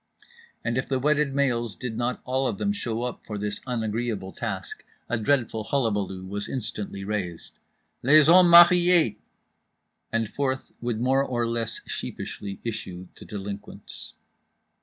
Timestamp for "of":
2.47-2.57